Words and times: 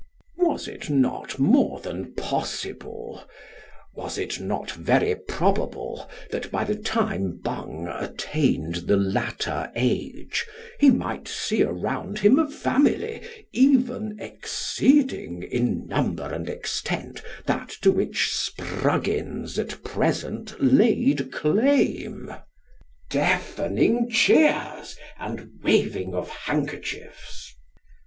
Was 0.39 0.67
it 0.67 0.89
not 0.89 1.37
more 1.37 1.79
than 1.79 2.15
possible 2.15 3.23
was 3.93 4.17
it 4.17 4.39
not 4.39 4.71
very 4.71 5.13
probable 5.15 6.09
that 6.31 6.49
by 6.49 6.63
the 6.63 6.73
time 6.75 7.37
Bung 7.43 7.87
attained 7.87 8.87
the 8.87 8.97
latter 8.97 9.71
age, 9.75 10.43
he 10.79 10.89
might 10.89 11.27
see 11.27 11.61
around 11.61 12.17
him 12.17 12.39
a 12.39 12.49
family, 12.49 13.21
even 13.53 14.17
exceeding 14.19 15.43
in 15.43 15.85
number 15.85 16.33
and 16.33 16.49
extent, 16.49 17.21
that 17.45 17.69
to 17.83 17.91
which 17.91 18.29
Spruggins 18.33 19.59
at 19.59 19.83
present 19.83 20.59
laid 20.59 21.31
claim 21.31 22.33
(deafening 23.11 24.09
cheers 24.09 24.97
and 25.19 25.51
waving 25.61 26.15
of 26.15 26.27
handkerchiefs) 26.31 27.53